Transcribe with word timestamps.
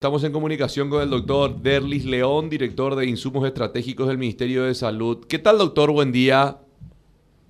Estamos 0.00 0.24
en 0.24 0.32
comunicación 0.32 0.88
con 0.88 1.02
el 1.02 1.10
doctor 1.10 1.60
Derlis 1.60 2.06
León, 2.06 2.48
director 2.48 2.96
de 2.96 3.04
Insumos 3.04 3.46
Estratégicos 3.46 4.08
del 4.08 4.16
Ministerio 4.16 4.64
de 4.64 4.74
Salud. 4.74 5.26
¿Qué 5.28 5.38
tal, 5.38 5.58
doctor? 5.58 5.92
Buen 5.92 6.10
día. 6.10 6.56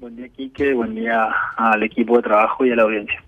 Buen 0.01 0.17
día, 0.17 0.29
Quique. 0.31 0.75
Buen 0.75 0.97
día 0.97 1.29
al 1.57 1.85
equipo 1.85 2.17
de 2.17 2.25
trabajo 2.25 2.67
y 2.67 2.73
a 2.73 2.75
la 2.75 2.83
audiencia. 2.83 3.23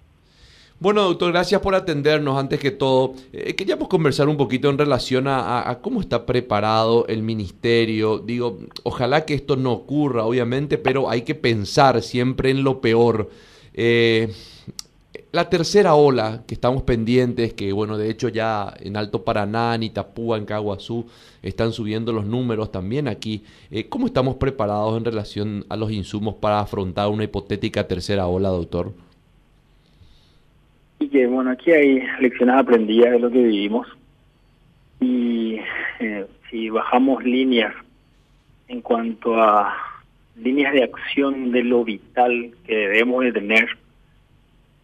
Bueno, 0.80 1.02
doctor, 1.02 1.30
gracias 1.30 1.60
por 1.60 1.76
atendernos. 1.76 2.36
Antes 2.36 2.58
que 2.58 2.72
todo, 2.72 3.14
eh, 3.32 3.54
queríamos 3.54 3.86
conversar 3.86 4.28
un 4.28 4.36
poquito 4.36 4.68
en 4.70 4.76
relación 4.76 5.28
a, 5.28 5.70
a, 5.70 5.78
cómo 5.80 6.00
está 6.00 6.26
preparado 6.26 7.06
el 7.06 7.22
ministerio. 7.22 8.18
Digo, 8.18 8.58
ojalá 8.82 9.24
que 9.24 9.34
esto 9.34 9.54
no 9.54 9.70
ocurra, 9.70 10.24
obviamente, 10.24 10.78
pero 10.78 11.08
hay 11.08 11.22
que 11.22 11.36
pensar 11.36 12.02
siempre 12.02 12.50
en 12.50 12.64
lo 12.64 12.80
peor. 12.80 13.30
Eh, 13.72 14.34
la 15.32 15.48
tercera 15.48 15.94
ola 15.94 16.42
que 16.46 16.54
estamos 16.54 16.82
pendientes, 16.82 17.54
que 17.54 17.72
bueno, 17.72 17.96
de 17.96 18.10
hecho 18.10 18.28
ya 18.28 18.74
en 18.80 18.98
Alto 18.98 19.24
Paraná, 19.24 19.74
en 19.74 19.82
Itapúa, 19.82 20.36
en 20.36 20.44
Caguazú, 20.44 21.06
están 21.42 21.72
subiendo 21.72 22.12
los 22.12 22.26
números 22.26 22.70
también 22.70 23.08
aquí. 23.08 23.42
Eh, 23.70 23.88
¿Cómo 23.88 24.06
estamos 24.06 24.36
preparados 24.36 24.96
en 24.98 25.06
relación 25.06 25.64
a 25.70 25.76
los 25.76 25.90
insumos 25.90 26.34
para 26.34 26.60
afrontar 26.60 27.08
una 27.08 27.24
hipotética 27.24 27.88
tercera 27.88 28.26
ola, 28.26 28.50
doctor? 28.50 28.92
Y 31.00 31.08
que 31.08 31.26
bueno, 31.26 31.50
aquí 31.50 31.72
hay 31.72 32.02
lecciones 32.20 32.54
aprendidas 32.54 33.12
de 33.12 33.18
lo 33.18 33.30
que 33.30 33.42
vivimos. 33.42 33.88
Y 35.00 35.56
eh, 35.98 36.26
si 36.50 36.68
bajamos 36.68 37.24
líneas 37.24 37.74
en 38.68 38.82
cuanto 38.82 39.40
a 39.42 39.74
líneas 40.36 40.74
de 40.74 40.84
acción 40.84 41.52
de 41.52 41.64
lo 41.64 41.84
vital 41.84 42.52
que 42.66 42.74
debemos 42.74 43.24
de 43.24 43.32
tener 43.32 43.81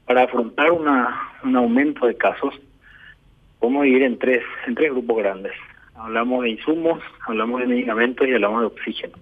para 0.08 0.22
afrontar 0.22 0.72
una, 0.72 1.20
un 1.44 1.54
aumento 1.54 2.06
de 2.06 2.16
casos, 2.16 2.54
podemos 3.60 3.84
dividir 3.84 4.04
en 4.04 4.18
tres, 4.18 4.42
en 4.66 4.74
tres 4.74 4.90
grupos 4.90 5.18
grandes. 5.18 5.52
Hablamos 5.94 6.44
de 6.44 6.50
insumos, 6.50 7.02
hablamos 7.26 7.60
de 7.60 7.66
medicamentos 7.66 8.26
y 8.26 8.32
hablamos 8.32 8.60
de 8.62 8.66
oxígeno. 8.68 9.18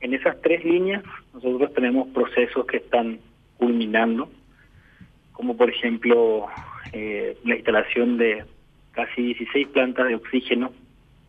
En 0.00 0.12
esas 0.12 0.40
tres 0.42 0.64
líneas 0.64 1.04
nosotros 1.32 1.72
tenemos 1.74 2.08
procesos 2.08 2.66
que 2.66 2.78
están 2.78 3.20
culminando, 3.56 4.28
como 5.30 5.56
por 5.56 5.70
ejemplo 5.70 6.48
eh, 6.92 7.38
la 7.44 7.54
instalación 7.54 8.18
de 8.18 8.44
casi 8.90 9.22
16 9.22 9.68
plantas 9.68 10.08
de 10.08 10.16
oxígeno 10.16 10.72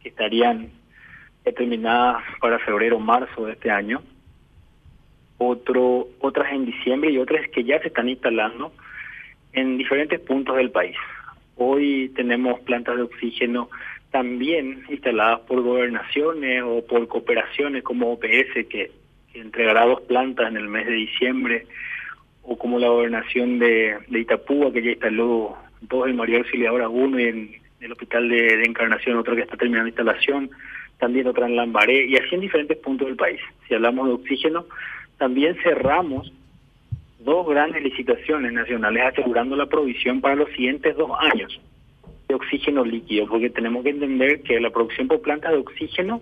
que 0.02 0.10
estarían 0.10 0.72
determinadas 1.44 2.24
para 2.42 2.58
febrero 2.58 2.98
o 2.98 3.00
marzo 3.00 3.46
de 3.46 3.54
este 3.54 3.70
año 3.70 4.02
otro, 5.38 6.08
otras 6.20 6.52
en 6.54 6.66
diciembre 6.66 7.12
y 7.12 7.18
otras 7.18 7.48
que 7.50 7.64
ya 7.64 7.80
se 7.82 7.88
están 7.88 8.10
instalando 8.10 8.72
en 9.54 9.78
diferentes 9.78 10.20
puntos 10.20 10.56
del 10.58 10.72
país. 10.72 10.96
Hoy 11.58 12.12
tenemos 12.16 12.60
plantas 12.62 12.98
de 12.98 13.04
oxígeno 13.04 13.70
también 14.12 14.84
instaladas 14.90 15.42
por 15.42 15.62
gobernaciones 15.62 16.64
o 16.64 16.86
por 16.86 17.08
cooperaciones 17.08 17.84
como 17.84 18.14
OPS 18.14 18.68
que, 18.70 18.92
entregará 19.34 19.86
dos 19.86 20.00
plantas 20.04 20.48
en 20.48 20.56
el 20.56 20.70
mes 20.70 20.86
de 20.86 20.94
diciembre 20.94 21.68
o 22.42 22.58
como 22.58 22.80
la 22.80 22.88
gobernación 22.88 23.60
de, 23.60 23.98
de 24.08 24.20
Itapúa 24.20 24.72
que 24.72 24.82
ya 24.82 24.92
instaló 24.92 25.58
dos 25.82 26.08
en 26.08 26.16
María 26.16 26.38
Auxiliadora 26.38 26.88
uno 26.88 27.20
en 27.20 27.54
el 27.82 27.92
Hospital 27.92 28.30
de, 28.30 28.56
de 28.56 28.64
Encarnación 28.64 29.18
otro 29.18 29.36
que 29.36 29.42
está 29.42 29.58
terminando 29.58 29.90
instalación, 29.90 30.50
también 31.00 31.28
otra 31.28 31.48
en 31.48 31.58
Lambaré 31.58 32.06
y 32.06 32.16
así 32.16 32.36
en 32.36 32.42
diferentes 32.42 32.78
puntos 32.78 33.08
del 33.08 33.18
país. 33.18 33.42
Si 33.68 33.74
hablamos 33.74 34.08
de 34.08 34.14
oxígeno, 34.14 34.66
también 35.18 35.56
cerramos 35.64 36.32
dos 37.20 37.48
grandes 37.48 37.84
licitaciones 37.84 38.54
nacionales 38.54 39.04
asegurando 39.08 39.56
la 39.56 39.66
provisión 39.66 40.22
para 40.22 40.36
los 40.36 40.50
siguientes 40.52 40.96
dos 40.96 41.12
años 41.20 41.60
de 42.28 42.36
oxígeno 42.36 42.84
líquido, 42.84 43.28
porque 43.28 43.50
tenemos 43.50 43.84
que 43.84 43.90
entender 43.90 44.42
que 44.42 44.60
la 44.60 44.70
producción 44.70 45.08
por 45.08 45.22
plantas 45.22 45.52
de 45.52 45.58
oxígeno 45.58 46.22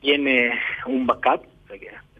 tiene 0.00 0.52
un 0.86 1.06
backup, 1.06 1.44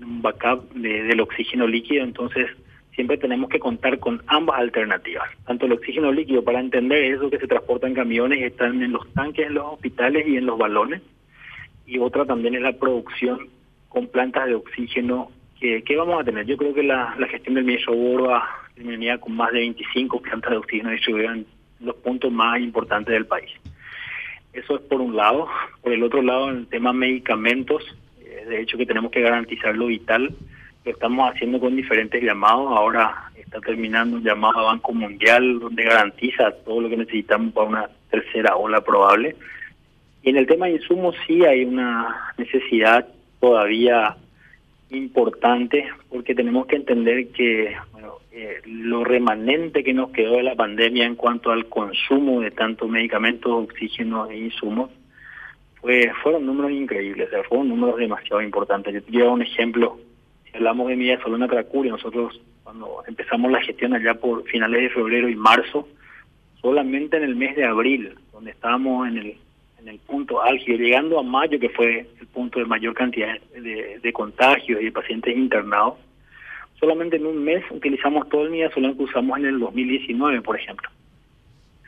un 0.01 0.23
backup 0.23 0.73
de, 0.73 1.05
del 1.05 1.20
oxígeno 1.20 1.66
líquido, 1.66 2.05
entonces 2.05 2.49
siempre 2.94 3.19
tenemos 3.19 3.50
que 3.50 3.59
contar 3.59 3.99
con 3.99 4.22
ambas 4.27 4.59
alternativas, 4.59 5.28
tanto 5.47 5.66
el 5.66 5.72
oxígeno 5.72 6.10
líquido 6.12 6.43
para 6.43 6.60
entender 6.60 7.05
eso 7.05 7.31
que 7.31 7.39
se 7.39 7.47
transporta 7.47 7.87
en 7.87 7.94
camiones 7.94 8.43
están 8.43 8.83
en 8.83 8.93
los 8.93 9.12
tanques, 9.12 9.47
en 9.47 9.55
los 9.55 9.75
hospitales 9.75 10.27
y 10.27 10.37
en 10.37 10.47
los 10.47 10.59
balones, 10.59 11.03
y 11.87 11.99
otra 11.99 12.25
también 12.25 12.55
es 12.55 12.62
la 12.62 12.72
producción 12.72 13.49
con 13.89 14.09
plantas 14.09 14.47
de 14.47 14.55
oxígeno 14.55 15.31
¿Qué, 15.59 15.97
vamos 15.97 16.21
a 16.21 16.25
tener? 16.25 16.44
Yo 16.44 16.56
creo 16.56 16.75
que 16.75 16.83
la, 16.83 17.17
gestión 17.31 17.55
del 17.55 17.65
ministro 17.65 17.94
Borba 17.94 18.47
terminaría 18.75 19.19
con 19.19 19.34
más 19.34 19.53
de 19.53 19.61
25 19.61 20.21
plantas 20.21 20.50
de 20.50 20.56
oxígeno 20.59 20.91
distribuidas 20.91 21.37
en 21.37 21.47
los 21.81 21.97
puntos 21.97 22.31
más 22.31 22.61
importantes 22.61 23.15
del 23.15 23.27
país. 23.27 23.50
Eso 24.53 24.77
es 24.77 24.83
por 24.83 25.00
un 25.00 25.16
lado. 25.16 25.49
Por 25.83 25.93
el 25.93 26.03
otro 26.03 26.21
lado, 26.21 26.50
en 26.50 26.59
el 26.59 26.66
tema 26.66 26.93
medicamentos, 26.93 27.83
eh, 28.21 28.45
de 28.47 28.61
hecho 28.61 28.77
que 28.77 28.84
tenemos 28.84 29.11
que 29.11 29.22
garantizar 29.22 29.75
lo 29.75 29.87
vital, 29.87 30.34
lo 30.84 30.93
estamos 30.93 31.33
haciendo 31.33 31.59
con 31.59 31.75
diferentes 31.75 32.22
llamados. 32.22 32.77
Ahora 32.77 33.31
está 33.34 33.59
terminando 33.61 34.16
un 34.16 34.25
llamado 34.25 34.59
a 34.59 34.72
Banco 34.72 34.93
Mundial 34.93 35.59
donde 35.59 35.84
garantiza 35.84 36.53
todo 36.65 36.83
lo 36.83 36.91
que 36.91 36.99
necesitamos 36.99 37.55
para 37.55 37.66
una 37.66 37.91
tercera 38.11 38.56
ola 38.56 38.83
probable. 38.83 39.37
Y 40.22 40.31
en 40.31 40.37
el 40.37 40.47
tema 40.47 40.66
de 40.66 40.72
insumos 40.72 41.16
sí 41.27 41.45
hay 41.45 41.65
una 41.65 42.34
necesidad 42.37 43.09
todavía 43.41 44.16
importante 44.91 45.88
porque 46.08 46.34
tenemos 46.34 46.66
que 46.66 46.76
entender 46.76 47.28
que 47.28 47.76
bueno, 47.92 48.14
eh, 48.32 48.60
lo 48.64 49.04
remanente 49.04 49.82
que 49.82 49.92
nos 49.92 50.10
quedó 50.10 50.36
de 50.36 50.44
la 50.44 50.54
pandemia 50.54 51.06
en 51.06 51.16
cuanto 51.16 51.50
al 51.50 51.66
consumo 51.66 52.41
de 52.41 52.50
tantos 52.50 52.88
medicamentos, 52.88 53.52
oxígeno 53.52 54.30
e 54.30 54.38
insumos 54.38 54.91
fue, 55.80 56.12
fueron 56.22 56.47
números 56.47 56.72
increíbles, 56.72 57.28
fueron 57.48 57.69
números 57.69 57.97
demasiado 57.97 58.42
importantes. 58.42 58.94
Yo 58.94 59.02
te 59.02 59.10
quiero 59.10 59.32
un 59.32 59.42
ejemplo, 59.42 59.98
si 60.44 60.56
hablamos 60.56 60.88
de 60.88 60.97
Milla 60.97 61.20
Solona 61.20 61.48
Cracuri, 61.48 61.91
nosotros 61.91 62.41
cuando 62.62 63.03
empezamos 63.06 63.50
la 63.50 63.62
gestión 63.62 63.94
allá 63.94 64.14
por 64.14 64.44
finales 64.44 64.82
de 64.82 64.91
febrero 64.91 65.28
y 65.28 65.36
marzo, 65.36 65.88
solamente 66.60 67.16
en 67.16 67.24
el 67.24 67.36
mes 67.36 67.54
de 67.56 67.64
abril, 67.64 68.14
donde 68.32 68.50
estábamos 68.50 69.08
en 69.08 69.18
el 69.18 69.36
en 69.86 69.88
el 69.92 69.98
punto 70.00 70.42
álgido, 70.42 70.78
llegando 70.78 71.18
a 71.18 71.22
mayo, 71.22 71.60
que 71.60 71.68
fue 71.68 72.06
punto 72.36 72.58
de 72.58 72.66
mayor 72.66 72.92
cantidad 72.92 73.41
de, 73.50 74.12
contagios 74.12 74.78
y 74.82 74.84
de 74.84 74.92
pacientes 74.92 75.34
internados, 75.34 75.94
solamente 76.78 77.16
en 77.16 77.24
un 77.24 77.42
mes 77.42 77.64
utilizamos 77.70 78.28
todo 78.28 78.44
el 78.44 78.50
midazolam 78.50 78.94
que 78.94 79.04
usamos 79.04 79.38
en 79.38 79.47
el 79.47 79.58
2019, 79.58 80.42
por 80.42 80.60
ejemplo. 80.60 80.91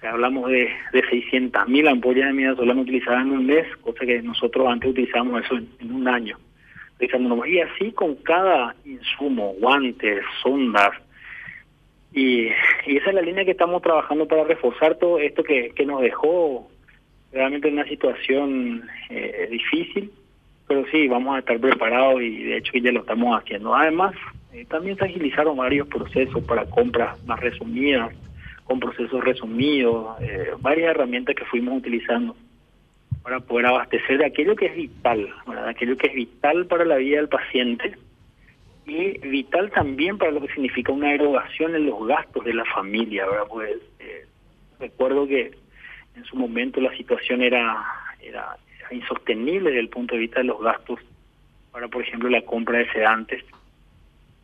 Hablamos 0.03 0.50
de, 0.50 0.70
de 0.92 1.03
600.000 1.03 1.91
ampollas 1.91 2.28
de 2.28 2.32
midazolam 2.32 2.78
utilizadas 2.78 3.26
en 3.26 3.32
un 3.32 3.47
mes, 3.47 3.66
cosa 3.82 4.06
que 4.06 4.22
nosotros 4.22 4.66
antes 4.66 4.91
utilizábamos 4.91 5.44
eso 5.44 5.59
en, 5.81 5.92
un 5.92 6.09
año. 6.09 6.38
Y 6.98 7.60
así 7.60 7.92
con 7.92 8.15
cada 8.16 8.75
insumo, 8.86 9.54
guantes, 9.60 10.25
sondas, 10.42 10.92
y, 12.15 12.47
esa 12.86 13.10
es 13.10 13.15
la 13.15 13.20
línea 13.20 13.44
que 13.44 13.50
estamos 13.50 13.82
trabajando 13.82 14.26
para 14.26 14.44
reforzar 14.44 14.94
todo 14.94 15.19
esto 15.19 15.44
que, 15.44 15.72
que 15.76 15.84
nos 15.84 16.00
dejó 16.00 16.70
realmente 17.32 17.69
una 17.69 17.84
situación 17.84 18.88
eh, 19.10 19.47
difícil, 19.50 20.10
pero 20.69 20.84
sí, 20.93 21.09
vamos 21.09 21.34
a 21.34 21.39
estar 21.41 21.59
preparados 21.59 22.21
y 22.23 22.45
de 22.45 22.59
hecho 22.59 22.73
ya 22.79 22.93
lo 22.93 23.01
estamos 23.01 23.41
haciendo. 23.41 23.75
Además, 23.75 24.15
eh, 24.53 24.67
también 24.69 24.97
se 24.97 25.06
agilizaron 25.06 25.56
varios 25.56 25.89
procesos 25.89 26.45
para 26.45 26.67
compras 26.67 27.23
más 27.25 27.41
resumidas, 27.41 28.15
con 28.65 28.78
procesos 28.78 29.25
resumidos, 29.25 30.21
eh, 30.21 30.51
varias 30.61 30.91
herramientas 30.91 31.34
que 31.34 31.45
fuimos 31.47 31.78
utilizando 31.78 32.37
para 33.23 33.41
poder 33.41 33.67
abastecer 33.67 34.19
de 34.19 34.27
aquello 34.27 34.55
que 34.55 34.67
es 34.67 34.77
vital, 34.77 35.28
¿verdad? 35.47 35.69
aquello 35.69 35.97
que 35.97 36.09
es 36.09 36.15
vital 36.15 36.67
para 36.67 36.84
la 36.84 36.97
vida 36.97 37.17
del 37.17 37.28
paciente 37.28 37.97
y 38.87 39.19
vital 39.19 39.71
también 39.71 40.17
para 40.19 40.31
lo 40.31 40.41
que 40.41 40.53
significa 40.53 40.93
una 40.93 41.12
erogación 41.12 41.75
en 41.75 41.87
los 41.87 42.07
gastos 42.07 42.45
de 42.45 42.55
la 42.55 42.65
familia. 42.67 43.27
¿verdad? 43.27 43.47
Pues, 43.49 43.77
recuerdo 44.78 45.27
que 45.27 45.51
en 46.17 46.25
su 46.25 46.37
momento 46.37 46.81
la 46.81 46.97
situación 46.97 47.43
era, 47.43 47.84
era, 48.20 48.56
insostenible 48.91 49.70
desde 49.70 49.80
el 49.80 49.88
punto 49.91 50.15
de 50.15 50.22
vista 50.22 50.41
de 50.41 50.44
los 50.44 50.60
gastos 50.62 50.98
para, 51.72 51.88
por 51.88 52.03
ejemplo, 52.03 52.28
la 52.30 52.41
compra 52.42 52.78
de 52.78 52.91
sedantes 52.91 53.44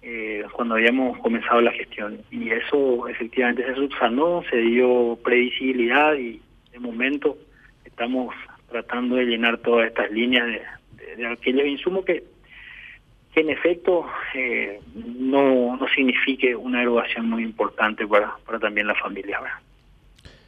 eh, 0.03 0.45
cuando 0.53 0.75
habíamos 0.75 1.19
comenzado 1.19 1.63
la 1.63 1.73
gestión. 1.73 2.21
Y 2.31 2.51
eso 2.51 3.09
efectivamente 3.09 3.65
se 3.65 3.75
subsanó, 3.75 4.43
se 4.51 4.59
dio 4.59 5.19
previsibilidad 5.25 6.15
y 6.15 6.43
de 6.73 6.79
momento 6.79 7.39
estamos 7.85 8.35
tratando 8.69 9.17
de 9.17 9.25
llenar 9.25 9.59
todas 9.59 9.87
estas 9.87 10.11
líneas 10.11 10.47
de, 10.47 11.17
de, 11.17 11.27
aquellos 11.27 11.67
insumos 11.67 12.05
que, 12.05 12.25
que 13.33 13.41
en 13.41 13.51
efecto 13.51 14.05
eh, 14.35 14.81
no, 14.95 15.77
no 15.77 15.89
signifique 15.95 16.55
una 16.55 16.83
erogación 16.83 17.31
muy 17.31 17.45
importante 17.45 18.07
para, 18.07 18.37
para 18.45 18.59
también 18.59 18.87
la 18.87 18.95
familia. 18.95 19.41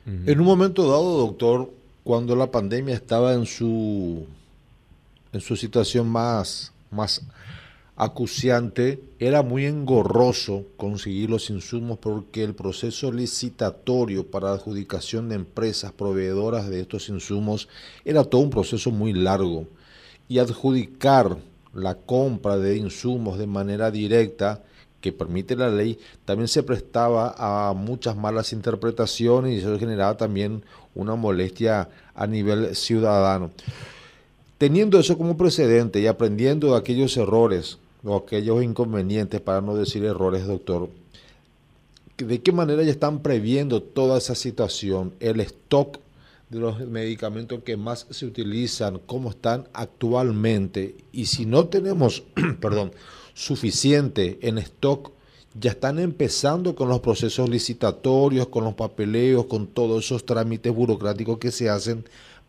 En 0.04 0.38
un 0.38 0.46
momento 0.46 0.88
dado, 0.88 1.18
doctor, 1.18 1.68
cuando 2.06 2.36
la 2.36 2.52
pandemia 2.52 2.94
estaba 2.94 3.34
en 3.34 3.46
su 3.46 4.26
en 5.32 5.40
su 5.40 5.56
situación 5.56 6.08
más, 6.08 6.72
más 6.88 7.20
acuciante, 7.96 9.02
era 9.18 9.42
muy 9.42 9.66
engorroso 9.66 10.66
conseguir 10.76 11.30
los 11.30 11.50
insumos 11.50 11.98
porque 11.98 12.44
el 12.44 12.54
proceso 12.54 13.10
licitatorio 13.10 14.30
para 14.30 14.52
adjudicación 14.52 15.28
de 15.28 15.34
empresas 15.34 15.90
proveedoras 15.90 16.70
de 16.70 16.78
estos 16.78 17.08
insumos 17.08 17.68
era 18.04 18.22
todo 18.22 18.40
un 18.42 18.50
proceso 18.50 18.92
muy 18.92 19.12
largo. 19.12 19.66
Y 20.28 20.38
adjudicar 20.38 21.36
la 21.74 21.96
compra 21.96 22.56
de 22.56 22.76
insumos 22.76 23.36
de 23.36 23.48
manera 23.48 23.90
directa 23.90 24.62
que 25.06 25.12
permite 25.12 25.54
la 25.54 25.68
ley, 25.68 26.00
también 26.24 26.48
se 26.48 26.64
prestaba 26.64 27.34
a 27.38 27.72
muchas 27.74 28.16
malas 28.16 28.52
interpretaciones 28.52 29.54
y 29.54 29.58
eso 29.58 29.78
generaba 29.78 30.16
también 30.16 30.64
una 30.96 31.14
molestia 31.14 31.88
a 32.12 32.26
nivel 32.26 32.74
ciudadano. 32.74 33.52
Teniendo 34.58 34.98
eso 34.98 35.16
como 35.16 35.36
precedente 35.36 36.00
y 36.00 36.08
aprendiendo 36.08 36.72
de 36.72 36.78
aquellos 36.78 37.16
errores 37.16 37.78
o 38.02 38.16
aquellos 38.16 38.64
inconvenientes, 38.64 39.40
para 39.40 39.60
no 39.60 39.76
decir 39.76 40.04
errores, 40.04 40.44
doctor, 40.44 40.88
¿de 42.16 42.42
qué 42.42 42.50
manera 42.50 42.82
ya 42.82 42.90
están 42.90 43.20
previendo 43.20 43.80
toda 43.80 44.18
esa 44.18 44.34
situación? 44.34 45.12
El 45.20 45.38
stock 45.40 46.00
de 46.50 46.58
los 46.58 46.80
medicamentos 46.80 47.62
que 47.62 47.76
más 47.76 48.08
se 48.10 48.26
utilizan, 48.26 48.98
cómo 49.06 49.30
están 49.30 49.68
actualmente, 49.72 50.96
y 51.12 51.26
si 51.26 51.46
no 51.46 51.66
tenemos, 51.66 52.24
perdón, 52.60 52.90
suficiente 53.36 54.38
en 54.40 54.56
stock, 54.56 55.12
ya 55.60 55.70
están 55.70 55.98
empezando 55.98 56.74
con 56.74 56.88
los 56.88 57.00
procesos 57.00 57.50
licitatorios, 57.50 58.48
con 58.48 58.64
los 58.64 58.74
papeleos, 58.74 59.44
con 59.44 59.66
todos 59.66 60.06
esos 60.06 60.24
trámites 60.24 60.74
burocráticos 60.74 61.38
que 61.38 61.50
se 61.50 61.68
hacen 61.68 62.04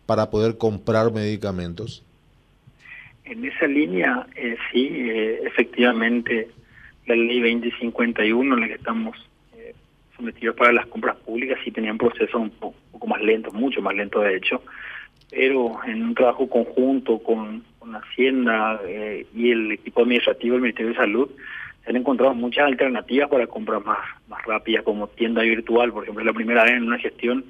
para 0.05 0.29
poder 0.29 0.57
comprar 0.57 1.11
medicamentos. 1.11 2.05
En 3.25 3.43
esa 3.43 3.67
línea, 3.67 4.27
eh, 4.37 4.55
sí, 4.71 4.87
eh, 4.93 5.41
efectivamente, 5.45 6.47
la 7.05 7.15
ley 7.17 7.41
2051 7.41 8.55
en 8.55 8.61
la 8.61 8.67
que 8.67 8.75
estamos 8.75 9.17
eh, 9.57 9.75
sometidos 10.15 10.55
para 10.55 10.71
las 10.71 10.85
compras 10.87 11.17
públicas 11.17 11.59
sí 11.65 11.71
tenían 11.71 11.97
procesos 11.97 12.35
un 12.35 12.49
poco, 12.49 13.07
más 13.07 13.21
lentos, 13.21 13.53
mucho 13.53 13.81
más 13.81 13.93
lentos 13.93 14.23
de 14.23 14.37
hecho, 14.37 14.63
pero 15.29 15.83
en 15.85 16.01
un 16.01 16.15
trabajo 16.15 16.47
conjunto 16.49 17.19
con, 17.19 17.63
con 17.87 17.95
Hacienda 17.95 18.81
y 19.33 19.51
el 19.51 19.71
equipo 19.71 20.01
administrativo 20.01 20.53
del 20.53 20.61
Ministerio 20.61 20.91
de 20.91 20.97
Salud, 20.97 21.29
se 21.83 21.89
han 21.89 21.95
encontrado 21.95 22.33
muchas 22.33 22.65
alternativas 22.65 23.29
para 23.29 23.47
compras 23.47 23.85
más, 23.85 23.99
más 24.27 24.43
rápidas, 24.45 24.83
como 24.83 25.07
tienda 25.07 25.41
virtual, 25.43 25.93
por 25.93 26.03
ejemplo, 26.03 26.23
la 26.23 26.33
primera 26.33 26.63
vez 26.63 26.73
en 26.73 26.83
una 26.83 26.99
gestión 26.99 27.45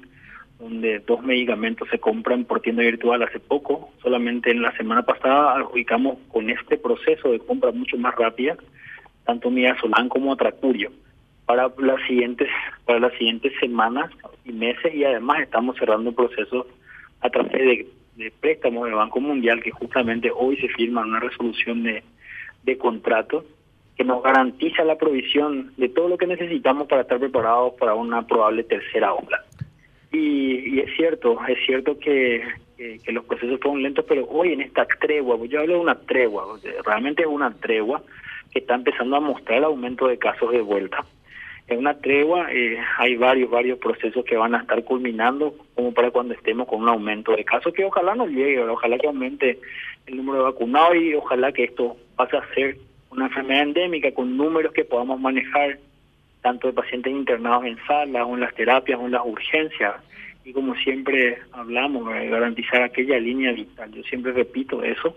donde 0.60 1.00
dos 1.00 1.22
medicamentos 1.22 1.88
se 1.88 1.98
compran 1.98 2.44
por 2.44 2.60
tienda 2.60 2.82
virtual 2.82 3.22
hace 3.22 3.38
poco. 3.38 3.90
Solamente 4.02 4.50
en 4.50 4.62
la 4.62 4.76
semana 4.76 5.02
pasada 5.02 5.56
adjudicamos 5.56 6.18
con 6.28 6.50
este 6.50 6.76
proceso 6.76 7.30
de 7.30 7.38
compra 7.38 7.70
mucho 7.70 7.96
más 7.96 8.14
rápida, 8.16 8.56
tanto 9.24 9.50
Midazolam 9.50 10.08
como 10.08 10.32
Atracurio, 10.32 10.90
para 11.46 11.70
las 11.78 12.02
siguientes, 12.06 12.48
para 12.84 13.00
las 13.00 13.12
siguientes 13.14 13.52
semanas 13.60 14.10
y 14.44 14.52
meses, 14.52 14.94
y 14.94 15.04
además 15.04 15.40
estamos 15.40 15.76
cerrando 15.76 16.12
procesos 16.12 16.66
a 17.20 17.30
través 17.30 17.52
de, 17.52 17.86
de 18.18 18.32
préstamos 18.32 18.84
del 18.84 18.94
Banco 18.94 19.20
Mundial, 19.20 19.62
que 19.62 19.70
justamente 19.70 20.30
hoy 20.34 20.56
se 20.56 20.68
firma 20.68 21.02
una 21.02 21.20
resolución 21.20 21.84
de, 21.84 22.02
de 22.64 22.76
contrato 22.76 23.44
que 23.96 24.04
nos 24.04 24.22
garantiza 24.22 24.84
la 24.84 24.96
provisión 24.96 25.72
de 25.76 25.88
todo 25.88 26.08
lo 26.08 26.18
que 26.18 26.26
necesitamos 26.26 26.86
para 26.86 27.02
estar 27.02 27.18
preparados 27.18 27.74
para 27.74 27.94
una 27.94 28.26
probable 28.26 28.64
tercera 28.64 29.14
ola. 29.14 29.44
Y, 30.12 30.78
es 30.80 30.94
cierto, 30.96 31.38
es 31.46 31.58
cierto 31.64 31.98
que, 31.98 32.42
los 33.08 33.24
procesos 33.24 33.58
fueron 33.60 33.82
lentos, 33.82 34.04
pero 34.08 34.26
hoy 34.28 34.52
en 34.52 34.60
esta 34.60 34.86
tregua, 34.86 35.36
yo 35.46 35.60
hablo 35.60 35.74
de 35.74 35.80
una 35.80 35.96
tregua, 35.96 36.44
realmente 36.84 37.22
es 37.22 37.28
una 37.28 37.52
tregua 37.54 38.02
que 38.52 38.60
está 38.60 38.74
empezando 38.74 39.16
a 39.16 39.20
mostrar 39.20 39.58
el 39.58 39.64
aumento 39.64 40.06
de 40.06 40.18
casos 40.18 40.52
de 40.52 40.60
vuelta. 40.60 41.04
En 41.68 41.80
una 41.80 41.98
tregua 41.98 42.50
eh, 42.50 42.78
hay 42.96 43.16
varios, 43.16 43.50
varios 43.50 43.78
procesos 43.78 44.24
que 44.24 44.36
van 44.36 44.54
a 44.54 44.60
estar 44.60 44.82
culminando 44.84 45.54
como 45.74 45.92
para 45.92 46.10
cuando 46.10 46.32
estemos 46.32 46.66
con 46.66 46.82
un 46.82 46.88
aumento 46.88 47.36
de 47.36 47.44
casos 47.44 47.74
que 47.74 47.84
ojalá 47.84 48.14
no 48.14 48.26
llegue, 48.26 48.60
ojalá 48.60 48.96
que 48.96 49.06
aumente 49.06 49.58
el 50.06 50.16
número 50.16 50.38
de 50.38 50.44
vacunados 50.44 50.96
y 50.96 51.14
ojalá 51.14 51.52
que 51.52 51.64
esto 51.64 51.96
pase 52.16 52.38
a 52.38 52.54
ser 52.54 52.78
una 53.10 53.26
enfermedad 53.26 53.64
endémica 53.64 54.12
con 54.12 54.34
números 54.36 54.72
que 54.72 54.84
podamos 54.84 55.20
manejar 55.20 55.78
tanto 56.40 56.68
de 56.68 56.72
pacientes 56.72 57.12
internados 57.12 57.64
en 57.66 57.76
salas 57.86 58.24
o 58.26 58.34
en 58.34 58.40
las 58.40 58.54
terapias 58.54 58.98
o 58.98 59.04
en 59.04 59.12
las 59.12 59.22
urgencias. 59.26 59.94
Y 60.46 60.52
como 60.54 60.74
siempre 60.76 61.38
hablamos, 61.52 62.08
garantizar 62.08 62.82
aquella 62.82 63.18
línea 63.18 63.52
vital. 63.52 63.92
Yo 63.92 64.02
siempre 64.04 64.32
repito 64.32 64.82
eso 64.82 65.14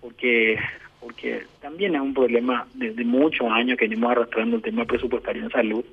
porque 0.00 0.56
porque 1.00 1.44
también 1.60 1.94
es 1.94 2.00
un 2.00 2.14
problema 2.14 2.66
desde 2.74 3.04
muchos 3.04 3.50
años 3.50 3.78
que 3.78 3.88
venimos 3.88 4.12
arrastrando 4.12 4.56
el 4.56 4.62
tema 4.62 4.84
presupuestario 4.84 5.42
en 5.42 5.50
salud. 5.50 5.84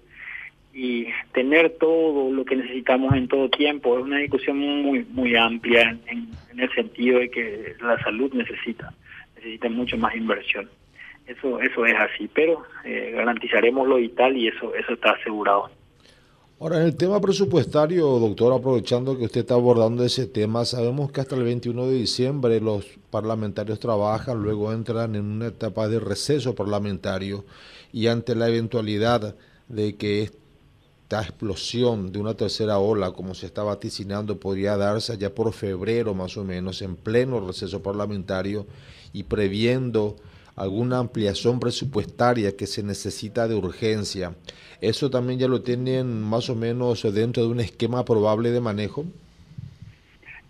Y 0.73 1.07
tener 1.31 1.71
todo 1.79 2.31
lo 2.31 2.45
que 2.45 2.55
necesitamos 2.55 3.15
en 3.15 3.27
todo 3.27 3.49
tiempo 3.49 3.97
es 3.97 4.03
una 4.03 4.19
discusión 4.19 4.57
muy 4.59 5.05
muy 5.09 5.35
amplia 5.35 5.97
en, 6.07 6.29
el 6.55 6.71
sentido 6.73 7.19
de 7.19 7.29
que 7.29 7.75
la 7.81 8.01
salud 8.03 8.31
necesita 8.33 8.93
necesita 9.35 9.69
mucho 9.69 9.97
más 9.97 10.15
inversión. 10.15 10.69
Eso 11.25 11.59
eso 11.61 11.85
es 11.85 11.95
así 11.95 12.29
pero 12.31 12.63
eh, 12.83 13.11
garantizaremos 13.15 13.87
lo 13.87 13.95
vital 13.95 14.37
y 14.37 14.49
eso 14.49 14.75
eso 14.75 14.93
está 14.93 15.11
asegurado 15.11 15.71
Ahora, 16.59 16.77
en 16.77 16.85
el 16.87 16.95
tema 16.95 17.21
presupuestario, 17.21 18.07
doctor, 18.17 18.51
aprovechando 18.51 19.15
que 19.15 19.25
usted 19.25 19.41
está 19.41 19.53
abordando 19.53 20.03
ese 20.03 20.25
tema, 20.25 20.65
sabemos 20.65 21.11
que 21.11 21.21
hasta 21.21 21.35
el 21.35 21.43
21 21.43 21.85
de 21.85 21.93
diciembre 21.93 22.59
los 22.59 22.83
parlamentarios 23.11 23.79
trabajan, 23.79 24.41
luego 24.41 24.73
entran 24.73 25.13
en 25.13 25.25
una 25.25 25.47
etapa 25.47 25.87
de 25.87 25.99
receso 25.99 26.55
parlamentario 26.55 27.45
y 27.93 28.07
ante 28.07 28.33
la 28.33 28.47
eventualidad 28.47 29.35
de 29.67 29.97
que 29.97 30.23
esta 30.23 31.21
explosión 31.21 32.11
de 32.11 32.17
una 32.17 32.33
tercera 32.33 32.79
ola, 32.79 33.11
como 33.11 33.35
se 33.35 33.45
está 33.45 33.61
vaticinando, 33.61 34.39
podría 34.39 34.77
darse 34.77 35.15
ya 35.19 35.35
por 35.35 35.53
febrero 35.53 36.15
más 36.15 36.37
o 36.37 36.43
menos, 36.43 36.81
en 36.81 36.95
pleno 36.95 37.39
receso 37.39 37.83
parlamentario 37.83 38.65
y 39.13 39.21
previendo 39.21 40.15
alguna 40.57 40.97
ampliación 40.97 41.59
presupuestaria 41.59 42.57
que 42.57 42.65
se 42.65 42.83
necesita 42.83 43.47
de 43.47 43.55
urgencia. 43.55 44.33
¿Eso 44.81 45.09
también 45.09 45.39
ya 45.39 45.47
lo 45.47 45.61
tienen 45.61 46.21
más 46.21 46.49
o 46.49 46.55
menos 46.55 47.03
dentro 47.13 47.43
de 47.43 47.49
un 47.49 47.59
esquema 47.59 48.03
probable 48.03 48.49
de 48.49 48.59
manejo? 48.59 49.05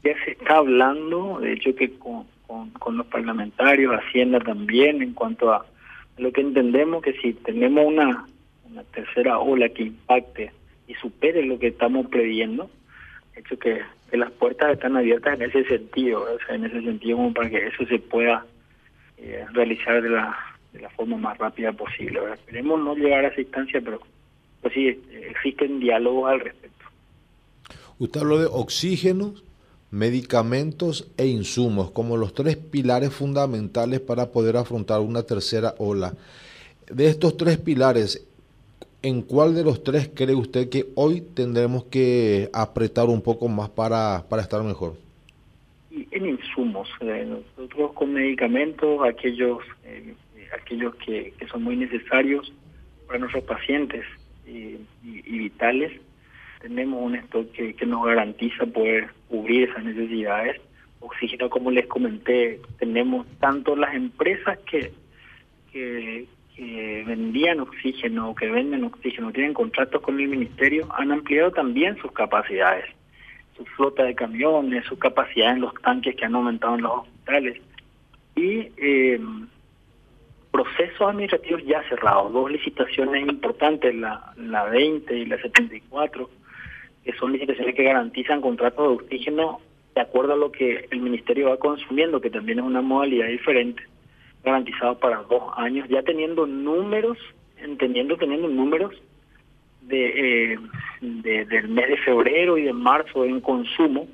Ya 0.03 0.13
se 0.23 0.31
está 0.31 0.57
hablando, 0.57 1.39
de 1.41 1.53
hecho 1.53 1.75
que 1.75 1.91
con, 1.99 2.25
los 2.97 3.05
parlamentarios, 3.07 3.93
Hacienda 3.93 4.39
también, 4.39 5.01
en 5.01 5.13
cuanto 5.13 5.51
a 5.51 5.65
lo 6.17 6.31
que 6.31 6.41
entendemos 6.41 7.03
que 7.03 7.13
si 7.13 7.33
tenemos 7.33 7.85
una, 7.85 8.25
una 8.71 8.83
tercera 8.83 9.39
ola 9.39 9.67
que 9.69 9.83
impacte 9.83 10.51
y 10.87 10.93
supere 10.95 11.45
lo 11.45 11.59
que 11.59 11.67
estamos 11.67 12.07
previendo, 12.07 12.69
de 13.35 13.41
hecho 13.41 13.59
que, 13.59 13.81
que 14.09 14.17
las 14.17 14.31
puertas 14.31 14.71
están 14.71 14.95
abiertas 14.95 15.37
en 15.37 15.49
ese 15.49 15.65
sentido, 15.65 16.21
o 16.21 16.45
sea, 16.45 16.55
en 16.55 16.63
ese 16.63 16.81
sentido 16.81 17.17
como 17.17 17.33
para 17.33 17.49
que 17.49 17.67
eso 17.67 17.85
se 17.85 17.99
pueda 17.99 18.45
eh, 19.17 19.45
realizar 19.53 20.01
de 20.01 20.09
la, 20.09 20.37
de 20.73 20.81
la 20.81 20.89
forma 20.91 21.17
más 21.17 21.37
rápida 21.37 21.71
posible. 21.73 22.19
Esperemos 22.33 22.79
no 22.79 22.95
llegar 22.95 23.25
a 23.25 23.29
esa 23.29 23.41
instancia, 23.41 23.81
pero 23.83 23.99
pues 24.61 24.73
sí, 24.73 24.87
existen 24.87 25.79
diálogos 25.79 26.31
al 26.31 26.39
respecto. 26.39 26.85
Usted 27.99 28.21
habló 28.21 28.39
de 28.39 28.45
oxígenos, 28.45 29.43
medicamentos 29.89 31.07
e 31.17 31.27
insumos 31.27 31.91
como 31.91 32.17
los 32.17 32.33
tres 32.33 32.57
pilares 32.57 33.13
fundamentales 33.13 33.99
para 34.01 34.31
poder 34.31 34.57
afrontar 34.57 34.99
una 34.99 35.23
tercera 35.23 35.73
ola. 35.77 36.13
De 36.91 37.07
estos 37.07 37.37
tres 37.37 37.57
pilares, 37.57 38.25
¿en 39.01 39.21
cuál 39.21 39.55
de 39.55 39.63
los 39.63 39.83
tres 39.83 40.09
cree 40.13 40.35
usted 40.35 40.69
que 40.69 40.87
hoy 40.95 41.21
tendremos 41.21 41.85
que 41.85 42.49
apretar 42.53 43.07
un 43.07 43.21
poco 43.21 43.47
más 43.47 43.69
para, 43.69 44.25
para 44.29 44.41
estar 44.41 44.61
mejor? 44.63 44.95
En 46.11 46.25
insumos. 46.25 46.89
Eh, 47.01 47.25
nosotros 47.27 47.93
con 47.93 48.13
medicamentos, 48.13 49.01
aquellos 49.07 49.59
eh, 49.85 50.13
aquellos 50.53 50.95
que, 50.95 51.33
son 51.51 51.63
muy 51.63 51.75
necesarios 51.75 52.51
para 53.05 53.19
nuestros 53.19 53.43
pacientes 53.43 54.05
y, 54.45 54.77
vitales, 55.03 55.91
tenemos 56.61 57.01
un 57.01 57.15
stock 57.15 57.51
que, 57.51 57.73
que 57.73 57.85
nos 57.85 58.05
garantiza 58.05 58.65
poder 58.65 59.09
cubrir 59.29 59.69
esas 59.69 59.83
necesidades. 59.83 60.59
Oxígeno, 60.99 61.49
como 61.49 61.69
les 61.71 61.85
comenté, 61.87 62.59
tenemos 62.79 63.27
tanto 63.39 63.75
las 63.75 63.93
empresas 63.93 64.57
que, 64.59 64.91
que, 65.71 66.25
que 66.55 67.03
vendían 67.05 67.59
oxígeno, 67.59 68.33
que 68.35 68.47
venden 68.47 68.83
oxígeno, 68.85 69.31
tienen 69.31 69.53
contratos 69.53 70.01
con 70.01 70.19
el 70.19 70.27
ministerio, 70.27 70.87
han 70.97 71.11
ampliado 71.11 71.51
también 71.51 71.97
sus 71.97 72.11
capacidades 72.13 72.85
su 73.57 73.65
flota 73.65 74.03
de 74.03 74.15
camiones, 74.15 74.85
su 74.85 74.97
capacidad 74.97 75.51
en 75.51 75.61
los 75.61 75.73
tanques 75.81 76.15
que 76.15 76.25
han 76.25 76.35
aumentado 76.35 76.75
en 76.75 76.81
los 76.83 76.91
hospitales. 76.99 77.61
Y 78.35 78.69
eh, 78.77 79.19
procesos 80.51 81.01
administrativos 81.01 81.63
ya 81.65 81.83
cerrados, 81.89 82.31
dos 82.31 82.51
licitaciones 82.51 83.27
importantes, 83.27 83.93
la, 83.95 84.33
la 84.37 84.65
20 84.65 85.17
y 85.17 85.25
la 85.25 85.41
74, 85.41 86.29
que 87.03 87.13
son 87.13 87.33
licitaciones 87.33 87.75
que 87.75 87.83
garantizan 87.83 88.41
contratos 88.41 88.87
de 88.87 89.03
oxígeno 89.03 89.59
de 89.95 90.01
acuerdo 90.01 90.33
a 90.33 90.37
lo 90.37 90.51
que 90.51 90.87
el 90.91 90.99
ministerio 90.99 91.49
va 91.49 91.57
consumiendo, 91.57 92.21
que 92.21 92.29
también 92.29 92.59
es 92.59 92.65
una 92.65 92.81
modalidad 92.81 93.27
diferente, 93.27 93.81
garantizado 94.43 94.99
para 94.99 95.23
dos 95.23 95.41
años, 95.55 95.89
ya 95.89 96.03
teniendo 96.03 96.45
números, 96.45 97.17
entendiendo, 97.57 98.15
teniendo 98.15 98.47
números 98.47 98.93
de, 99.87 100.53
eh, 100.53 100.57
del 101.01 101.69
mes 101.69 101.87
de 101.89 101.97
febrero 101.97 102.57
y 102.57 102.63
de 102.63 102.73
marzo 102.73 103.25
en 103.25 103.41
consumo, 103.41 104.07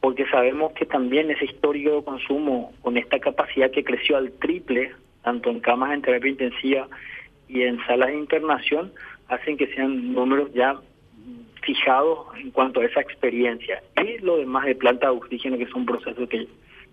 porque 0.00 0.26
sabemos 0.26 0.72
que 0.72 0.86
también 0.86 1.30
ese 1.30 1.46
histórico 1.46 1.96
de 1.96 2.04
consumo, 2.04 2.72
con 2.82 2.96
esta 2.96 3.18
capacidad 3.18 3.70
que 3.70 3.84
creció 3.84 4.16
al 4.16 4.32
triple, 4.32 4.92
tanto 5.22 5.50
en 5.50 5.60
camas 5.60 5.92
en 5.92 6.02
terapia 6.02 6.30
intensiva 6.30 6.88
y 7.48 7.62
en 7.62 7.84
salas 7.86 8.08
de 8.08 8.18
internación, 8.18 8.92
hacen 9.28 9.56
que 9.56 9.66
sean 9.74 10.12
números 10.12 10.52
ya 10.54 10.78
fijados 11.62 12.26
en 12.38 12.50
cuanto 12.50 12.80
a 12.80 12.86
esa 12.86 13.00
experiencia. 13.00 13.82
Y 14.02 14.18
lo 14.18 14.38
demás 14.38 14.64
de 14.64 14.74
planta 14.74 15.10
de 15.10 15.16
oxígeno, 15.16 15.58
que 15.58 15.66
son 15.66 15.84
procesos 15.84 16.28
que, 16.28 16.46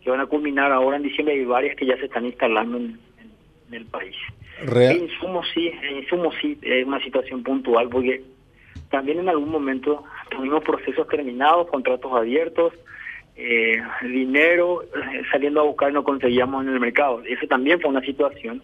que 0.04 0.10
van 0.10 0.20
a 0.20 0.26
culminar 0.26 0.72
ahora 0.72 0.98
en 0.98 1.04
diciembre, 1.04 1.36
y 1.36 1.46
varias 1.46 1.76
que 1.76 1.86
ya 1.86 1.98
se 1.98 2.06
están 2.06 2.26
instalando 2.26 2.78
en, 2.78 3.00
el 3.72 3.86
país. 3.86 4.16
En 4.62 5.04
insumo 5.04 5.44
sí, 5.54 5.72
en 5.82 5.98
insumo 5.98 6.32
sí 6.42 6.58
es 6.62 6.86
una 6.86 7.02
situación 7.04 7.44
puntual, 7.44 7.90
porque 7.90 8.24
también 8.90 9.20
en 9.20 9.30
algún 9.30 9.50
momento 9.50 10.04
tuvimos 10.30 10.64
procesos 10.64 11.08
terminados, 11.08 11.68
contratos 11.68 12.12
abiertos, 12.14 12.74
eh, 13.36 13.82
dinero 14.02 14.84
eh, 14.84 15.22
saliendo 15.30 15.60
a 15.60 15.64
buscar 15.64 15.92
no 15.92 16.04
conseguíamos 16.04 16.66
en 16.66 16.74
el 16.74 16.80
mercado. 16.80 17.22
Eso 17.26 17.46
también 17.48 17.82
fue 17.82 17.90
una 17.90 18.02
situación 18.02 18.62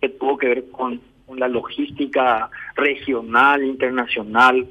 que 0.00 0.08
tuvo 0.08 0.38
que 0.38 0.48
ver 0.48 0.70
con, 0.70 1.00
la 1.36 1.48
logística 1.48 2.50
regional, 2.76 3.64
internacional, 3.64 4.66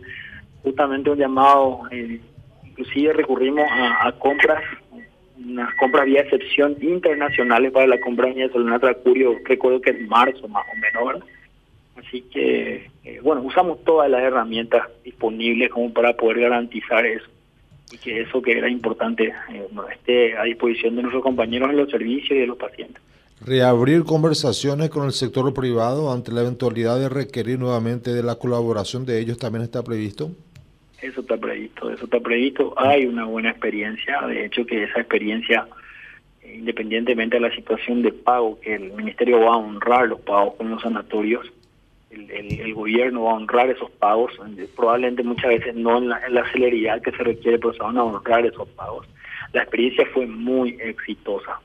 justamente 0.62 1.10
un 1.10 1.18
llamado, 1.18 1.82
eh, 1.90 2.22
inclusive 2.64 3.12
recurrimos 3.12 3.66
a, 3.72 4.12
compras, 4.14 4.64
unas 5.38 5.74
compras 5.76 6.06
vía 6.06 6.22
excepción 6.22 6.76
internacionales 6.82 7.72
para 7.72 7.88
la 7.88 8.00
compra 8.00 8.32
de 8.34 8.50
Solana 8.50 8.94
Curio, 8.96 9.38
recuerdo 9.46 9.82
que 9.82 9.92
en 9.92 10.08
marzo 10.08 10.48
más 10.48 10.66
o 10.72 10.78
menos, 10.78 11.24
Así 11.96 12.22
que, 12.22 12.90
eh, 13.04 13.20
bueno, 13.22 13.42
usamos 13.44 13.84
todas 13.84 14.10
las 14.10 14.22
herramientas 14.22 14.88
disponibles 15.04 15.70
como 15.70 15.94
para 15.94 16.16
poder 16.16 16.42
garantizar 16.42 17.06
eso 17.06 17.28
y 17.92 17.98
que 17.98 18.22
eso 18.22 18.42
que 18.42 18.58
era 18.58 18.70
importante 18.70 19.34
eh, 19.52 19.68
esté 19.92 20.38
a 20.38 20.44
disposición 20.44 20.96
de 20.96 21.04
nuestros 21.04 21.24
compañeros 21.24 21.70
en 21.70 21.78
los 21.78 21.90
servicios 21.90 22.32
y 22.32 22.42
de 22.42 22.48
los 22.48 22.58
pacientes. 22.58 23.02
Reabrir 23.46 24.04
conversaciones 24.04 24.90
con 24.90 25.06
el 25.06 25.12
sector 25.12 25.54
privado 25.54 26.12
ante 26.12 26.32
la 26.32 26.42
eventualidad 26.42 27.00
de 27.00 27.10
requerir 27.10 27.60
nuevamente 27.60 28.14
de 28.14 28.24
la 28.24 28.36
colaboración 28.36 29.06
de 29.06 29.20
ellos 29.20 29.38
también 29.38 29.64
está 29.64 29.84
previsto. 29.84 30.32
Eso 31.04 31.20
está 31.20 31.36
previsto, 31.36 31.92
eso 31.92 32.06
está 32.06 32.22
previsto. 32.22 32.74
Hay 32.78 33.06
una 33.06 33.26
buena 33.26 33.50
experiencia, 33.50 34.22
de 34.22 34.46
hecho 34.46 34.66
que 34.66 34.84
esa 34.84 35.02
experiencia, 35.02 35.68
independientemente 36.42 37.36
de 37.36 37.42
la 37.42 37.54
situación 37.54 38.02
de 38.02 38.14
pago, 38.14 38.58
que 38.62 38.76
el 38.76 38.94
ministerio 38.94 39.42
va 39.42 39.56
a 39.56 39.58
honrar 39.58 40.08
los 40.08 40.22
pagos 40.22 40.56
con 40.56 40.70
los 40.70 40.82
sanatorios, 40.82 41.52
el, 42.10 42.74
gobierno 42.74 43.24
va 43.24 43.32
a 43.32 43.36
honrar 43.36 43.70
esos 43.70 43.92
pagos, 43.92 44.32
probablemente 44.78 45.24
muchas 45.24 45.50
veces 45.50 45.76
no 45.76 45.98
en 45.98 46.08
la, 46.08 46.52
celeridad 46.54 47.02
que 47.02 47.12
se 47.12 47.24
requiere, 47.24 47.60
pero 47.60 47.74
se 47.74 47.84
van 47.84 47.98
a 47.98 48.04
honrar 48.04 48.46
esos 48.46 48.70
pagos. 48.70 49.06
La 49.52 49.64
experiencia 49.64 50.06
fue 50.14 50.26
muy 50.26 50.78
exitosa. 50.80 51.60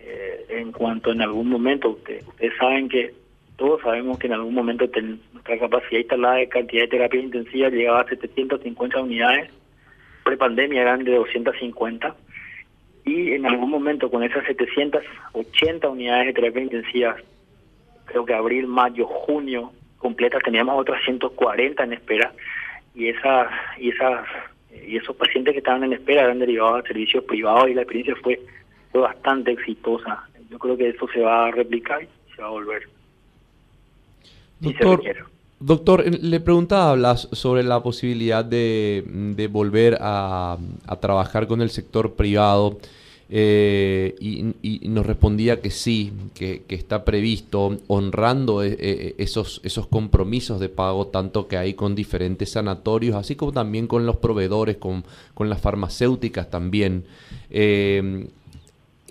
Eh, 0.00 0.46
en 0.48 0.72
cuanto 0.72 1.12
en 1.12 1.22
algún 1.22 1.48
momento, 1.48 1.90
ustedes 1.90 2.56
saben 2.58 2.88
que 2.88 3.14
todos 3.56 3.80
sabemos 3.82 4.18
que 4.18 4.26
en 4.26 4.34
algún 4.34 4.54
momento 4.54 4.88
nuestra 5.32 5.58
capacidad 5.58 6.00
instalada 6.00 6.36
de 6.36 6.48
cantidad 6.48 6.82
de 6.82 6.88
terapia 6.88 7.20
intensiva 7.20 7.68
llegaba 7.68 8.00
a 8.00 8.08
750 8.08 9.00
unidades, 9.00 9.50
prepandemia 10.24 10.82
eran 10.82 11.04
de 11.04 11.14
250, 11.14 12.14
y 13.04 13.32
en 13.32 13.46
algún 13.46 13.70
momento 13.70 14.10
con 14.10 14.22
esas 14.22 14.44
780 14.46 15.88
unidades 15.88 16.26
de 16.26 16.32
terapia 16.32 16.62
intensiva, 16.62 17.16
creo 18.04 18.24
que 18.24 18.34
abril, 18.34 18.66
mayo, 18.66 19.06
junio 19.06 19.72
completas, 19.98 20.42
teníamos 20.42 20.80
otras 20.80 21.02
140 21.04 21.84
en 21.84 21.92
espera 21.92 22.32
y 22.94 23.08
esas 23.08 23.48
y 23.78 23.90
esas 23.90 24.26
y 24.86 24.96
esos 24.96 25.14
pacientes 25.16 25.52
que 25.52 25.58
estaban 25.58 25.84
en 25.84 25.92
espera 25.92 26.24
eran 26.24 26.38
derivados 26.38 26.80
a 26.80 26.88
servicios 26.88 27.24
privados 27.24 27.68
y 27.68 27.74
la 27.74 27.82
experiencia 27.82 28.16
fue, 28.22 28.40
fue 28.90 29.00
bastante 29.00 29.52
exitosa. 29.52 30.26
Yo 30.50 30.58
creo 30.58 30.76
que 30.76 30.88
eso 30.88 31.06
se 31.08 31.20
va 31.20 31.46
a 31.46 31.50
replicar 31.50 32.02
y 32.02 32.34
se 32.34 32.42
va 32.42 32.48
a 32.48 32.50
volver. 32.50 32.88
Doctor, 34.62 35.02
doctor 35.60 36.04
le 36.06 36.40
preguntaba 36.40 37.16
sobre 37.16 37.62
la 37.62 37.82
posibilidad 37.82 38.44
de, 38.44 39.04
de 39.36 39.48
volver 39.48 39.98
a, 40.00 40.56
a 40.86 40.96
trabajar 41.00 41.46
con 41.46 41.60
el 41.60 41.70
sector 41.70 42.14
privado. 42.14 42.78
Eh, 43.34 44.14
y, 44.20 44.88
nos 44.90 45.06
respondía 45.06 45.62
que 45.62 45.70
sí, 45.70 46.12
que, 46.34 46.64
está 46.68 47.02
previsto, 47.02 47.78
honrando 47.86 48.62
eh, 48.62 48.76
eh, 48.78 49.14
esos, 49.16 49.62
esos 49.64 49.86
compromisos 49.86 50.60
de 50.60 50.68
pago, 50.68 51.06
tanto 51.06 51.48
que 51.48 51.56
hay 51.56 51.72
con 51.72 51.94
diferentes 51.94 52.50
sanatorios, 52.50 53.16
así 53.16 53.34
como 53.34 53.52
también 53.52 53.86
con 53.86 54.04
los 54.04 54.18
proveedores, 54.18 54.76
con, 54.76 55.04
con 55.32 55.48
las 55.48 55.62
farmacéuticas 55.62 56.50
también. 56.50 57.04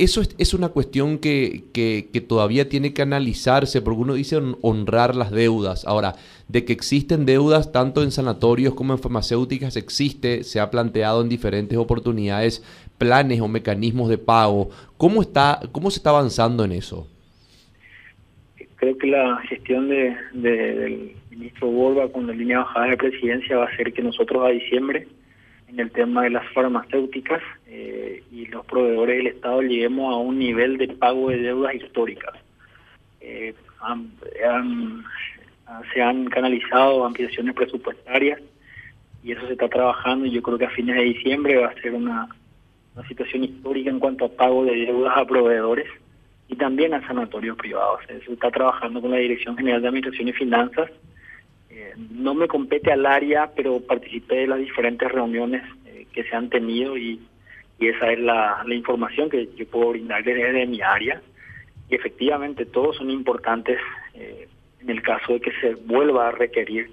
Eso 0.04 0.22
es, 0.22 0.54
una 0.56 0.70
cuestión 0.70 1.20
que, 1.20 1.66
que, 1.74 2.22
todavía 2.22 2.68
tiene 2.68 2.92
que 2.92 3.04
analizarse, 3.04 3.84
porque 3.84 4.02
uno 4.02 4.16
dice 4.16 4.40
honrar 4.62 5.16
las 5.16 5.30
deudas. 5.30 5.86
Ahora, 5.86 6.16
de 6.48 6.66
que 6.66 6.74
existen 6.74 7.28
deudas 7.28 7.72
tanto 7.72 8.02
en 8.02 8.10
sanatorios 8.10 8.74
como 8.74 8.94
en 8.94 9.00
farmacéuticas, 9.00 9.76
existe, 9.76 10.44
se 10.44 10.60
ha 10.60 10.72
planteado 10.72 11.22
en 11.22 11.30
diferentes 11.30 11.78
oportunidades 11.78 12.64
planes 12.98 13.42
o 13.42 13.48
mecanismos 13.48 14.10
de 14.10 14.18
pago. 14.18 14.70
¿Cómo, 14.98 15.22
está, 15.22 15.60
cómo 15.72 15.92
se 15.92 16.00
está 16.00 16.10
avanzando 16.10 16.66
en 16.66 16.72
eso? 16.72 17.08
Creo 18.78 18.98
que 18.98 19.06
la 19.06 19.38
gestión 19.50 19.88
de, 19.88 20.18
del 20.34 21.12
ministro 21.30 21.68
Borba 21.68 22.12
con 22.12 22.26
la 22.26 22.34
línea 22.34 22.60
bajada 22.60 22.88
de 22.88 22.98
presidencia 22.98 23.58
va 23.58 23.66
a 23.66 23.76
ser 23.78 23.94
que 23.94 24.02
nosotros 24.02 24.44
a 24.44 24.50
diciembre, 24.50 25.08
en 25.72 25.80
el 25.80 25.92
tema 25.92 26.24
de 26.24 26.32
las 26.32 26.48
farmacéuticas 26.54 27.42
eh, 27.68 28.24
y 28.32 28.46
los 28.48 28.66
proveedores 28.66 29.18
del 29.18 29.28
Estado, 29.28 29.62
lleguemos 29.62 30.14
a 30.14 30.18
un 30.18 30.38
nivel 30.38 30.78
de 30.78 30.90
pago 30.90 31.30
de 31.30 31.38
deudas 31.38 31.76
históricas. 31.76 32.34
Eh, 33.22 33.56
se 35.94 36.02
han 36.02 36.26
canalizado 36.26 37.06
ampliaciones 37.06 37.56
presupuestarias 37.56 38.40
y 39.24 39.32
eso 39.32 39.46
se 39.48 39.54
está 39.54 39.70
trabajando 39.70 40.26
y 40.26 40.32
yo 40.32 40.42
creo 40.42 40.58
que 40.58 40.66
a 40.66 40.70
fines 40.70 40.96
de 40.96 41.04
diciembre 41.04 41.58
va 41.58 41.68
a 41.68 41.82
ser 41.82 41.94
una 41.94 42.30
una 42.96 43.08
situación 43.08 43.44
histórica 43.44 43.90
en 43.90 44.00
cuanto 44.00 44.26
a 44.26 44.30
pago 44.30 44.66
de 44.66 44.76
deudas 44.76 45.14
a 45.16 45.26
proveedores 45.26 45.88
y 46.48 46.56
también 46.56 46.94
a 46.94 47.06
sanatorios 47.08 47.58
privados. 47.58 48.02
Se 48.08 48.34
está 48.34 48.52
trabajando 48.52 49.02
con 49.02 49.12
la 49.12 49.18
Dirección 49.18 49.56
General 49.56 49.82
de 49.82 49.88
Administración 49.88 50.28
y 50.28 50.34
Finanzas. 50.34 50.92
Eh, 51.74 51.94
no 52.10 52.34
me 52.34 52.48
compete 52.48 52.92
al 52.92 53.06
área, 53.06 53.52
pero 53.56 53.80
participé 53.80 54.42
de 54.42 54.48
las 54.48 54.60
diferentes 54.60 55.10
reuniones 55.10 55.64
eh, 55.86 56.06
que 56.12 56.24
se 56.24 56.36
han 56.36 56.50
tenido 56.50 56.98
y, 56.98 57.20
esa 57.80 58.12
es 58.12 58.20
la, 58.20 58.64
información 58.68 59.28
que 59.28 59.50
yo 59.56 59.66
puedo 59.66 59.90
brindar 59.90 60.24
desde 60.24 60.68
mi 60.68 60.82
área. 60.82 61.20
Y 61.90 61.96
efectivamente 61.96 62.66
todos 62.66 62.98
son 62.98 63.10
importantes 63.10 63.80
eh, 64.14 64.48
en 64.82 64.90
el 64.90 65.02
caso 65.02 65.34
de 65.34 65.40
que 65.40 65.52
se 65.60 65.74
vuelva 65.74 66.28
a 66.28 66.32
requerir 66.32 66.92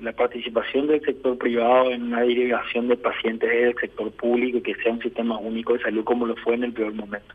la 0.00 0.12
participación 0.12 0.88
del 0.88 1.00
sector 1.00 1.38
privado 1.38 1.92
en 1.92 2.02
una 2.02 2.22
derivación 2.22 2.88
de 2.88 2.96
pacientes 2.96 3.48
del 3.48 3.74
sector 3.76 4.10
público 4.12 4.58
y 4.58 4.62
que 4.62 4.74
sea 4.76 4.92
un 4.92 5.00
sistema 5.00 5.38
único 5.38 5.74
de 5.74 5.82
salud 5.82 6.04
como 6.04 6.26
lo 6.26 6.36
fue 6.36 6.54
en 6.54 6.64
el 6.64 6.72
peor 6.72 6.92
momento. 6.92 7.34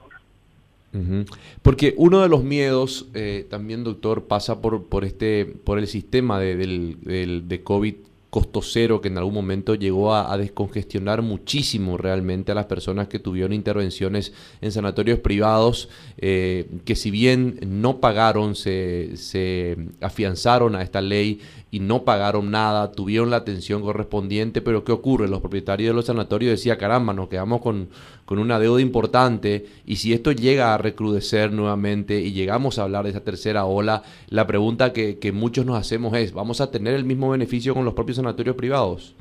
Porque 1.61 1.93
uno 1.97 2.21
de 2.21 2.29
los 2.29 2.43
miedos, 2.43 3.07
eh, 3.13 3.45
también 3.49 3.83
doctor, 3.83 4.25
pasa 4.25 4.61
por, 4.61 4.85
por, 4.87 5.05
este, 5.05 5.45
por 5.45 5.79
el 5.79 5.87
sistema 5.87 6.39
de, 6.39 6.55
del, 6.55 7.47
de 7.47 7.63
COVID 7.63 7.95
costo 8.37 8.61
cero 8.61 9.01
que 9.01 9.07
en 9.07 9.17
algún 9.17 9.33
momento 9.33 9.73
llegó 9.73 10.13
a, 10.13 10.37
descongestionar 10.37 11.23
muchísimo 11.23 11.97
realmente 11.97 12.51
a 12.51 12.55
las 12.55 12.67
personas 12.67 13.07
que 13.07 13.17
tuvieron 13.17 13.51
intervenciones 13.51 14.31
en 14.61 14.71
sanatorios 14.71 15.17
privados, 15.21 15.89
eh, 16.19 16.69
que 16.85 16.95
si 16.95 17.09
bien 17.09 17.59
no 17.65 17.99
pagaron, 17.99 18.53
se, 18.53 19.17
se 19.17 19.75
afianzaron 20.01 20.75
a 20.75 20.83
esta 20.83 21.01
ley 21.01 21.39
y 21.71 21.79
no 21.79 22.03
pagaron 22.03 22.51
nada, 22.51 22.91
tuvieron 22.91 23.31
la 23.31 23.37
atención 23.37 23.81
correspondiente, 23.81 24.61
pero 24.61 24.83
¿qué 24.83 24.91
ocurre? 24.91 25.27
Los 25.27 25.41
propietarios 25.41 25.89
de 25.89 25.95
los 25.95 26.05
sanatorios 26.05 26.51
decían, 26.51 26.77
caramba, 26.77 27.13
nos 27.13 27.29
quedamos 27.29 27.61
con, 27.61 27.89
con 28.25 28.39
una 28.39 28.59
deuda 28.59 28.81
importante 28.81 29.65
y 29.85 29.97
si 29.97 30.13
esto 30.13 30.31
llega 30.31 30.73
a 30.73 30.77
recrudecer 30.77 31.51
nuevamente 31.51 32.21
y 32.21 32.33
llegamos 32.33 32.77
a 32.77 32.83
hablar 32.83 33.03
de 33.03 33.11
esa 33.11 33.23
tercera 33.23 33.65
ola, 33.65 34.03
la 34.29 34.47
pregunta 34.47 34.93
que, 34.93 35.17
que 35.17 35.31
muchos 35.31 35.65
nos 35.65 35.77
hacemos 35.77 36.15
es, 36.15 36.33
¿vamos 36.33 36.61
a 36.61 36.71
tener 36.71 36.93
el 36.93 37.03
mismo 37.03 37.29
beneficio 37.31 37.73
con 37.73 37.83
los 37.83 37.93
propios 37.93 38.17
sanatorios 38.17 38.26
privados? 38.55 39.15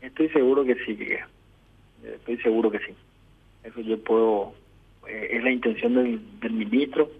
Estoy 0.00 0.28
seguro 0.28 0.64
que 0.64 0.74
sí, 0.84 0.98
estoy 2.04 2.36
seguro 2.38 2.70
que 2.70 2.78
sí. 2.78 2.94
Eso 3.64 3.80
yo 3.80 3.98
puedo, 3.98 4.52
eh, 5.08 5.28
es 5.32 5.42
la 5.42 5.50
intención 5.50 5.94
del, 5.94 6.20
del 6.40 6.52
ministro 6.52 7.10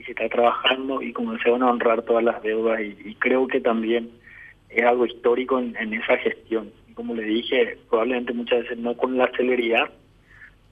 y 0.00 0.04
se 0.04 0.12
está 0.12 0.28
trabajando 0.30 1.02
y 1.02 1.12
como 1.12 1.36
se 1.38 1.50
van 1.50 1.62
a 1.62 1.70
honrar 1.70 2.02
todas 2.02 2.24
las 2.24 2.42
deudas 2.42 2.80
y, 2.80 3.14
creo 3.16 3.46
que 3.46 3.60
también 3.60 4.10
es 4.70 4.84
algo 4.84 5.04
histórico 5.04 5.58
en, 5.58 5.92
esa 5.92 6.16
gestión. 6.16 6.70
Y 6.88 6.94
como 6.94 7.14
le 7.14 7.24
dije, 7.24 7.76
probablemente 7.90 8.32
muchas 8.32 8.62
veces 8.62 8.78
no 8.78 8.96
con 8.96 9.18
la 9.18 9.30
celeridad, 9.36 9.90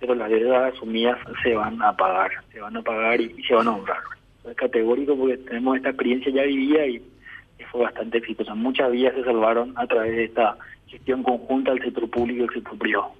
pero 0.01 0.15
las 0.15 0.31
deudas 0.31 0.73
asumidas 0.73 1.19
se 1.43 1.55
van 1.55 1.83
a 1.83 1.95
pagar, 1.95 2.31
se 2.53 2.61
van 2.61 2.77
a 2.77 2.83
pagar 2.83 3.21
y, 3.21 3.43
se 3.43 3.55
van 3.55 3.69
a 3.69 3.73
honrar. 3.73 4.03
es 4.49 4.57
categórico 4.57 5.15
porque 5.15 5.37
tenemos 5.37 5.77
esta 5.77 5.91
experiencia 5.91 6.33
ya 6.33 6.45
vivida 6.45 6.87
y, 6.87 7.03
fue 7.67 7.83
bastante 7.83 8.19
exitosa. 8.19 8.55
Muchas 8.55 8.91
vías 8.91 9.15
se 9.15 9.25
salvaron 9.25 9.73
a 9.77 9.87
través 9.87 10.17
de 10.17 10.25
esta 10.25 10.57
gestión 10.87 11.23
conjunta 11.23 11.73
del 11.73 11.83
sector 11.83 12.09
público 12.11 12.41
y 12.41 12.47
el 12.47 12.55
sector 12.55 12.79
privado. 12.79 13.13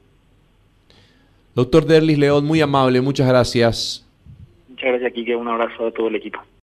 Doctor 1.55 1.85
Derlis 1.85 2.19
León, 2.19 2.45
muy 2.45 2.61
amable, 2.61 3.01
muchas 3.01 3.29
gracias. 3.29 4.07
Muchas 4.69 4.91
gracias, 4.91 5.13
Kike. 5.13 5.35
Un 5.35 5.49
abrazo 5.49 5.89
a 5.89 5.91
todo 5.91 6.09
el 6.09 6.17
equipo. 6.17 6.41